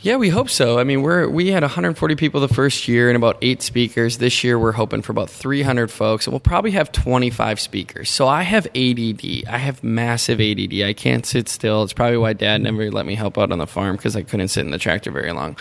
Yeah, 0.00 0.16
we 0.16 0.28
hope 0.28 0.50
so. 0.50 0.78
I 0.78 0.84
mean, 0.84 1.02
we're 1.02 1.26
we 1.26 1.48
had 1.48 1.62
140 1.62 2.16
people 2.16 2.40
the 2.40 2.48
first 2.48 2.86
year 2.86 3.08
and 3.08 3.16
about 3.16 3.38
eight 3.40 3.62
speakers. 3.62 4.18
This 4.18 4.44
year, 4.44 4.58
we're 4.58 4.72
hoping 4.72 5.00
for 5.00 5.10
about 5.10 5.30
300 5.30 5.90
folks, 5.90 6.26
and 6.26 6.32
we'll 6.32 6.40
probably 6.40 6.72
have 6.72 6.92
25 6.92 7.58
speakers. 7.58 8.10
So 8.10 8.28
I 8.28 8.42
have 8.42 8.66
ADD. 8.66 9.44
I 9.48 9.56
have 9.56 9.82
massive 9.82 10.38
ADD. 10.38 10.82
I 10.82 10.92
can't 10.92 11.24
sit 11.24 11.48
still. 11.48 11.82
It's 11.82 11.94
probably 11.94 12.18
why 12.18 12.34
Dad 12.34 12.60
never 12.60 12.90
let 12.90 13.06
me 13.06 13.14
help 13.14 13.38
out 13.38 13.50
on 13.50 13.58
the 13.58 13.66
farm 13.66 13.96
because 13.96 14.14
I 14.16 14.22
couldn't 14.22 14.48
sit 14.48 14.66
in 14.66 14.70
the 14.70 14.78
tractor 14.78 15.10
very 15.10 15.32
long. 15.32 15.56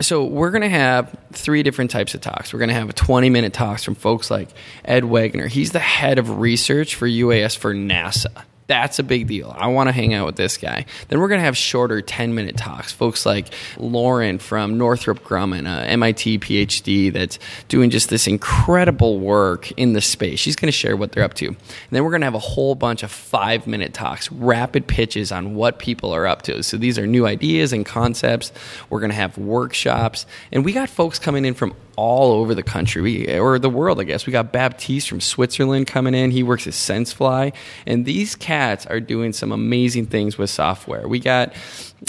So 0.00 0.24
we're 0.24 0.52
going 0.52 0.62
to 0.62 0.68
have 0.68 1.14
three 1.32 1.64
different 1.64 1.90
types 1.90 2.14
of 2.14 2.20
talks. 2.20 2.52
We're 2.52 2.60
going 2.60 2.68
to 2.68 2.74
have 2.74 2.88
a 2.88 2.94
20 2.94 3.30
minute 3.30 3.52
talks 3.52 3.82
from 3.82 3.96
folks 3.96 4.30
like 4.30 4.48
Ed 4.84 5.04
Waggoner. 5.04 5.48
He's 5.48 5.72
the 5.72 5.80
head 5.80 6.18
of 6.18 6.38
research 6.38 6.94
for 6.94 7.08
UAS 7.08 7.56
for 7.56 7.74
NASA. 7.74 8.44
That's 8.72 8.98
a 8.98 9.02
big 9.02 9.26
deal. 9.26 9.54
I 9.58 9.66
want 9.66 9.88
to 9.88 9.92
hang 9.92 10.14
out 10.14 10.24
with 10.24 10.36
this 10.36 10.56
guy. 10.56 10.86
Then 11.08 11.20
we're 11.20 11.28
going 11.28 11.40
to 11.40 11.44
have 11.44 11.58
shorter 11.58 12.00
10 12.00 12.34
minute 12.34 12.56
talks. 12.56 12.90
Folks 12.90 13.26
like 13.26 13.48
Lauren 13.76 14.38
from 14.38 14.78
Northrop 14.78 15.22
Grumman, 15.22 15.66
a 15.66 15.86
MIT 15.88 16.38
PhD 16.38 17.12
that's 17.12 17.38
doing 17.68 17.90
just 17.90 18.08
this 18.08 18.26
incredible 18.26 19.18
work 19.18 19.70
in 19.72 19.92
the 19.92 20.00
space. 20.00 20.40
She's 20.40 20.56
going 20.56 20.68
to 20.68 20.72
share 20.72 20.96
what 20.96 21.12
they're 21.12 21.22
up 21.22 21.34
to. 21.34 21.48
And 21.48 21.56
then 21.90 22.02
we're 22.02 22.12
going 22.12 22.22
to 22.22 22.26
have 22.26 22.34
a 22.34 22.38
whole 22.38 22.74
bunch 22.74 23.02
of 23.02 23.12
five 23.12 23.66
minute 23.66 23.92
talks, 23.92 24.32
rapid 24.32 24.86
pitches 24.86 25.32
on 25.32 25.54
what 25.54 25.78
people 25.78 26.10
are 26.10 26.26
up 26.26 26.40
to. 26.42 26.62
So 26.62 26.78
these 26.78 26.98
are 26.98 27.06
new 27.06 27.26
ideas 27.26 27.74
and 27.74 27.84
concepts. 27.84 28.52
We're 28.88 29.00
going 29.00 29.10
to 29.10 29.16
have 29.16 29.36
workshops. 29.36 30.24
And 30.50 30.64
we 30.64 30.72
got 30.72 30.88
folks 30.88 31.18
coming 31.18 31.44
in 31.44 31.52
from 31.52 31.74
all 31.96 32.32
over 32.32 32.54
the 32.54 32.62
country 32.62 33.02
we, 33.02 33.38
or 33.38 33.58
the 33.58 33.70
world, 33.70 34.00
I 34.00 34.04
guess. 34.04 34.26
We 34.26 34.32
got 34.32 34.52
Baptiste 34.52 35.08
from 35.08 35.20
Switzerland 35.20 35.86
coming 35.86 36.14
in. 36.14 36.30
He 36.30 36.42
works 36.42 36.66
at 36.66 36.72
SenseFly. 36.72 37.54
And 37.86 38.04
these 38.04 38.34
cats 38.34 38.86
are 38.86 39.00
doing 39.00 39.32
some 39.32 39.52
amazing 39.52 40.06
things 40.06 40.38
with 40.38 40.50
software. 40.50 41.06
We 41.06 41.18
got 41.18 41.54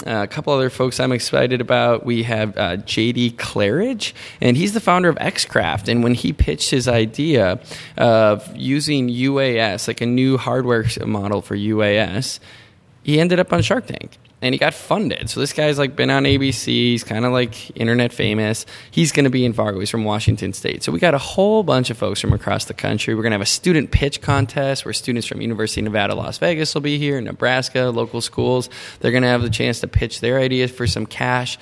uh, 0.06 0.22
a 0.22 0.26
couple 0.26 0.52
other 0.52 0.70
folks 0.70 0.98
I'm 0.98 1.12
excited 1.12 1.60
about. 1.60 2.04
We 2.04 2.24
have 2.24 2.56
uh, 2.56 2.76
JD 2.78 3.34
Claridge, 3.36 4.12
and 4.40 4.56
he's 4.56 4.72
the 4.74 4.80
founder 4.80 5.08
of 5.08 5.16
Xcraft. 5.16 5.88
And 5.88 6.02
when 6.02 6.14
he 6.14 6.32
pitched 6.32 6.70
his 6.70 6.88
idea 6.88 7.60
of 7.96 8.56
using 8.56 9.08
UAS, 9.08 9.86
like 9.86 10.00
a 10.00 10.06
new 10.06 10.36
hardware 10.36 10.84
model 11.06 11.42
for 11.42 11.56
UAS, 11.56 12.40
he 13.02 13.20
ended 13.20 13.38
up 13.38 13.52
on 13.52 13.62
Shark 13.62 13.86
Tank 13.86 14.18
and 14.44 14.52
he 14.52 14.58
got 14.58 14.74
funded. 14.74 15.30
So 15.30 15.40
this 15.40 15.54
guy's 15.54 15.78
like 15.78 15.96
been 15.96 16.10
on 16.10 16.24
ABC. 16.24 16.66
He's 16.66 17.02
kind 17.02 17.24
of 17.24 17.32
like 17.32 17.74
internet 17.80 18.12
famous. 18.12 18.66
He's 18.90 19.10
going 19.10 19.24
to 19.24 19.30
be 19.30 19.42
in 19.42 19.54
Fargo. 19.54 19.80
He's 19.80 19.88
from 19.88 20.04
Washington 20.04 20.52
State. 20.52 20.82
So 20.82 20.92
we 20.92 20.98
got 20.98 21.14
a 21.14 21.18
whole 21.18 21.62
bunch 21.62 21.88
of 21.88 21.96
folks 21.96 22.20
from 22.20 22.34
across 22.34 22.66
the 22.66 22.74
country. 22.74 23.14
We're 23.14 23.22
going 23.22 23.30
to 23.30 23.36
have 23.36 23.40
a 23.40 23.46
student 23.46 23.90
pitch 23.90 24.20
contest 24.20 24.84
where 24.84 24.92
students 24.92 25.26
from 25.26 25.40
University 25.40 25.80
of 25.80 25.84
Nevada, 25.84 26.14
Las 26.14 26.36
Vegas 26.36 26.74
will 26.74 26.82
be 26.82 26.98
here, 26.98 27.18
Nebraska, 27.22 27.84
local 27.84 28.20
schools. 28.20 28.68
They're 29.00 29.12
going 29.12 29.22
to 29.22 29.30
have 29.30 29.40
the 29.40 29.48
chance 29.48 29.80
to 29.80 29.88
pitch 29.88 30.20
their 30.20 30.38
ideas 30.38 30.70
for 30.70 30.86
some 30.86 31.06
cash 31.06 31.56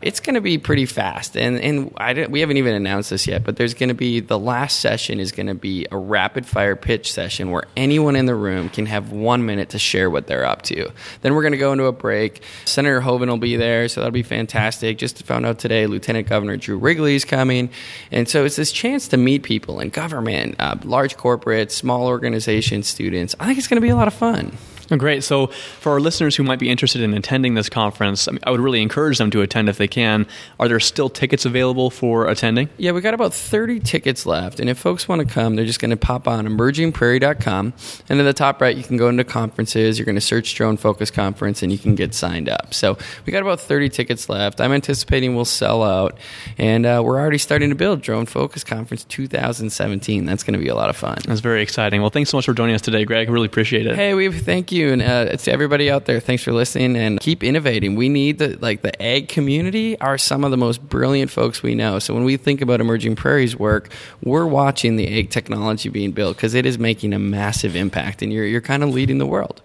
it's 0.00 0.20
going 0.20 0.34
to 0.34 0.40
be 0.40 0.58
pretty 0.58 0.86
fast. 0.86 1.36
And 1.36 1.58
and 1.60 1.92
I 1.96 2.26
we 2.26 2.40
haven't 2.40 2.56
even 2.56 2.74
announced 2.74 3.10
this 3.10 3.26
yet, 3.26 3.44
but 3.44 3.56
there's 3.56 3.74
going 3.74 3.88
to 3.88 3.94
be 3.94 4.20
the 4.20 4.38
last 4.38 4.80
session 4.80 5.20
is 5.20 5.32
going 5.32 5.46
to 5.46 5.54
be 5.54 5.86
a 5.90 5.96
rapid 5.96 6.46
fire 6.46 6.76
pitch 6.76 7.12
session 7.12 7.50
where 7.50 7.64
anyone 7.76 8.16
in 8.16 8.26
the 8.26 8.34
room 8.34 8.68
can 8.68 8.86
have 8.86 9.12
one 9.12 9.46
minute 9.46 9.70
to 9.70 9.78
share 9.78 10.10
what 10.10 10.26
they're 10.26 10.44
up 10.44 10.62
to. 10.62 10.90
Then 11.22 11.34
we're 11.34 11.42
going 11.42 11.52
to 11.52 11.58
go 11.58 11.72
into 11.72 11.84
a 11.84 11.92
break. 11.92 12.42
Senator 12.64 13.00
Hoeven 13.00 13.28
will 13.28 13.38
be 13.38 13.56
there, 13.56 13.88
so 13.88 14.00
that'll 14.00 14.12
be 14.12 14.22
fantastic. 14.22 14.98
Just 14.98 15.22
found 15.24 15.46
out 15.46 15.58
today, 15.58 15.86
Lieutenant 15.86 16.28
Governor 16.28 16.56
Drew 16.56 16.78
Wrigley 16.78 17.14
is 17.14 17.24
coming, 17.24 17.70
and 18.10 18.28
so 18.28 18.44
it's 18.44 18.56
this 18.56 18.72
chance 18.72 19.08
to 19.08 19.16
meet 19.16 19.42
people 19.42 19.80
in 19.80 19.90
government, 19.90 20.56
uh, 20.58 20.76
large 20.84 21.16
corporates, 21.16 21.72
small 21.72 22.06
organizations, 22.06 22.86
students. 22.86 23.34
I 23.40 23.46
think 23.46 23.58
it's 23.58 23.68
going 23.68 23.80
to 23.80 23.86
be 23.86 23.90
a 23.90 23.96
lot 23.96 24.08
of 24.08 24.14
fun. 24.14 24.56
Great. 24.96 25.22
So, 25.22 25.48
for 25.48 25.92
our 25.92 26.00
listeners 26.00 26.34
who 26.34 26.42
might 26.42 26.58
be 26.58 26.70
interested 26.70 27.02
in 27.02 27.12
attending 27.12 27.52
this 27.52 27.68
conference, 27.68 28.26
I, 28.26 28.32
mean, 28.32 28.40
I, 28.44 28.50
would 28.50 28.60
really 28.60 28.80
encourage 28.80 29.18
them 29.18 29.30
to 29.32 29.42
attend 29.42 29.68
if 29.68 29.76
they 29.76 29.88
can. 29.88 30.26
Are 30.58 30.66
there 30.66 30.80
still 30.80 31.10
tickets 31.10 31.44
available 31.44 31.90
for 31.90 32.26
attending? 32.26 32.70
Yeah, 32.78 32.92
we 32.92 33.02
got 33.02 33.12
about 33.12 33.34
30 33.34 33.80
tickets 33.80 34.24
left. 34.24 34.60
And 34.60 34.70
if 34.70 34.78
folks 34.78 35.06
want 35.06 35.20
to 35.20 35.26
come, 35.26 35.56
they're 35.56 35.66
just 35.66 35.80
going 35.80 35.90
to 35.90 35.96
pop 35.98 36.26
on 36.26 36.46
emergingprairie.com. 36.46 37.74
And 38.08 38.18
in 38.18 38.24
the 38.24 38.32
top 38.32 38.62
right, 38.62 38.74
you 38.74 38.82
can 38.82 38.96
go 38.96 39.10
into 39.10 39.24
conferences. 39.24 39.98
You're 39.98 40.06
going 40.06 40.14
to 40.14 40.22
search 40.22 40.54
Drone 40.54 40.78
Focus 40.78 41.10
Conference 41.10 41.62
and 41.62 41.70
you 41.70 41.76
can 41.76 41.94
get 41.94 42.14
signed 42.14 42.48
up. 42.48 42.72
So, 42.72 42.96
we 43.26 43.32
got 43.32 43.42
about 43.42 43.60
30 43.60 43.90
tickets 43.90 44.30
left. 44.30 44.58
I'm 44.58 44.72
anticipating 44.72 45.36
we'll 45.36 45.44
sell 45.44 45.82
out. 45.82 46.16
And 46.56 46.86
uh, 46.86 47.02
we're 47.04 47.20
already 47.20 47.38
starting 47.38 47.68
to 47.68 47.74
build 47.74 48.00
Drone 48.00 48.24
Focus 48.24 48.64
Conference 48.64 49.04
2017. 49.04 50.24
That's 50.24 50.44
going 50.44 50.58
to 50.58 50.64
be 50.64 50.68
a 50.68 50.74
lot 50.74 50.88
of 50.88 50.96
fun. 50.96 51.18
That's 51.26 51.40
very 51.40 51.60
exciting. 51.60 52.00
Well, 52.00 52.10
thanks 52.10 52.30
so 52.30 52.38
much 52.38 52.46
for 52.46 52.54
joining 52.54 52.74
us 52.74 52.80
today, 52.80 53.04
Greg. 53.04 53.28
Really 53.28 53.46
appreciate 53.46 53.86
it. 53.86 53.94
Hey, 53.94 54.14
we 54.14 54.32
thank 54.32 54.72
you 54.72 54.77
you, 54.78 54.92
and 54.92 55.02
uh, 55.02 55.36
to 55.36 55.52
everybody 55.52 55.90
out 55.90 56.06
there, 56.06 56.20
thanks 56.20 56.42
for 56.42 56.52
listening, 56.52 56.96
and 56.96 57.20
keep 57.20 57.44
innovating. 57.44 57.96
We 57.96 58.08
need 58.08 58.38
the 58.38 58.56
like 58.60 58.82
the 58.82 59.02
ag 59.02 59.28
community 59.28 60.00
are 60.00 60.16
some 60.16 60.44
of 60.44 60.50
the 60.50 60.56
most 60.56 60.88
brilliant 60.88 61.30
folks 61.30 61.62
we 61.62 61.74
know. 61.74 61.98
So 61.98 62.14
when 62.14 62.24
we 62.24 62.36
think 62.36 62.60
about 62.60 62.80
emerging 62.80 63.16
prairies 63.16 63.56
work, 63.56 63.90
we're 64.22 64.46
watching 64.46 64.96
the 64.96 65.06
ag 65.06 65.30
technology 65.30 65.88
being 65.88 66.12
built 66.12 66.36
because 66.36 66.54
it 66.54 66.64
is 66.64 66.78
making 66.78 67.12
a 67.12 67.18
massive 67.18 67.76
impact, 67.76 68.22
and 68.22 68.32
you're 68.32 68.46
you're 68.46 68.60
kind 68.60 68.82
of 68.82 68.90
leading 68.90 69.18
the 69.18 69.26
world. 69.26 69.60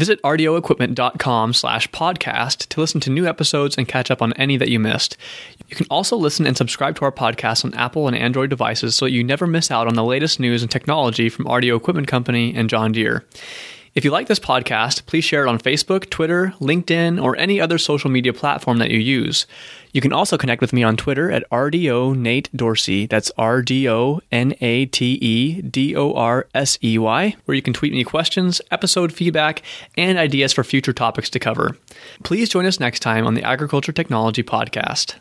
Visit 0.00 0.22
rdoequipment.com 0.22 1.52
slash 1.52 1.86
podcast 1.90 2.68
to 2.68 2.80
listen 2.80 3.00
to 3.02 3.10
new 3.10 3.26
episodes 3.26 3.76
and 3.76 3.86
catch 3.86 4.10
up 4.10 4.22
on 4.22 4.32
any 4.32 4.56
that 4.56 4.70
you 4.70 4.80
missed. 4.80 5.18
You 5.68 5.76
can 5.76 5.86
also 5.90 6.16
listen 6.16 6.46
and 6.46 6.56
subscribe 6.56 6.96
to 6.96 7.04
our 7.04 7.12
podcast 7.12 7.66
on 7.66 7.74
Apple 7.74 8.08
and 8.08 8.16
Android 8.16 8.48
devices 8.48 8.94
so 8.94 9.04
you 9.04 9.22
never 9.22 9.46
miss 9.46 9.70
out 9.70 9.86
on 9.86 9.96
the 9.96 10.02
latest 10.02 10.40
news 10.40 10.62
and 10.62 10.70
technology 10.70 11.28
from 11.28 11.44
RDO 11.44 11.76
Equipment 11.76 12.08
Company 12.08 12.54
and 12.56 12.70
John 12.70 12.92
Deere. 12.92 13.26
If 13.92 14.04
you 14.04 14.12
like 14.12 14.28
this 14.28 14.38
podcast, 14.38 15.06
please 15.06 15.24
share 15.24 15.44
it 15.44 15.48
on 15.48 15.58
Facebook, 15.58 16.08
Twitter, 16.10 16.54
LinkedIn, 16.60 17.20
or 17.20 17.36
any 17.36 17.60
other 17.60 17.76
social 17.76 18.08
media 18.08 18.32
platform 18.32 18.78
that 18.78 18.90
you 18.90 18.98
use. 18.98 19.46
You 19.92 20.00
can 20.00 20.12
also 20.12 20.38
connect 20.38 20.60
with 20.60 20.72
me 20.72 20.84
on 20.84 20.96
Twitter 20.96 21.28
at 21.32 21.48
RDO 21.50 22.16
Nate 22.16 22.48
Dorsey. 22.54 23.06
That's 23.06 23.32
R 23.36 23.62
D 23.62 23.88
O 23.88 24.20
N 24.30 24.54
A 24.60 24.86
T 24.86 25.18
E 25.20 25.60
D 25.62 25.96
O 25.96 26.14
R 26.14 26.46
S 26.54 26.78
E 26.84 26.98
Y, 26.98 27.34
where 27.46 27.54
you 27.56 27.62
can 27.62 27.72
tweet 27.72 27.92
me 27.92 28.04
questions, 28.04 28.60
episode 28.70 29.12
feedback, 29.12 29.62
and 29.96 30.18
ideas 30.18 30.52
for 30.52 30.62
future 30.62 30.92
topics 30.92 31.28
to 31.30 31.40
cover. 31.40 31.76
Please 32.22 32.48
join 32.48 32.66
us 32.66 32.78
next 32.78 33.00
time 33.00 33.26
on 33.26 33.34
the 33.34 33.42
Agriculture 33.42 33.92
Technology 33.92 34.44
Podcast. 34.44 35.16